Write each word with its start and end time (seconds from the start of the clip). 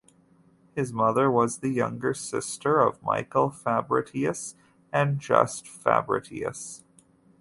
His 0.73 0.91
mother 0.91 1.29
was 1.29 1.59
the 1.59 1.69
younger 1.69 2.15
sister 2.15 2.79
of 2.81 3.03
Michael 3.03 3.51
Fabritius 3.51 4.55
and 4.91 5.19
Just 5.19 5.67
Fabritius. 5.67 6.83